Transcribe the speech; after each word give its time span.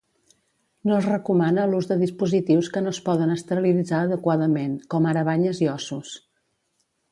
No 0.91 0.95
es 0.99 1.07
recomana 1.09 1.65
l'ús 1.73 1.89
de 1.91 1.97
dispositius 2.03 2.71
que 2.77 2.83
no 2.87 2.95
es 2.97 3.01
poden 3.11 3.35
esterilitzar 3.35 4.01
adequadament, 4.07 4.75
com 4.95 5.09
ara 5.13 5.25
banyes 5.31 5.65
i 5.67 5.71
ossos. 5.77 6.19